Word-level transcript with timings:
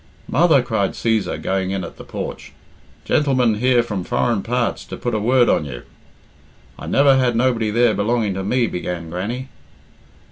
"Mother," 0.27 0.63
cried 0.63 0.93
Cæsar, 0.93 1.39
going 1.39 1.69
in 1.69 1.83
at 1.83 1.97
the 1.97 2.03
porch, 2.03 2.53
"gentleman 3.05 3.59
here 3.59 3.83
from 3.83 4.03
foreign 4.03 4.41
parts 4.41 4.83
to 4.85 4.97
put 4.97 5.13
a 5.13 5.19
word 5.19 5.47
on 5.47 5.63
you." 5.63 5.83
"I 6.79 6.87
never 6.87 7.17
had 7.19 7.35
nobody 7.35 7.69
there 7.69 7.93
belonging 7.93 8.33
to 8.33 8.43
me," 8.43 8.65
began 8.65 9.11
Grannie. 9.11 9.49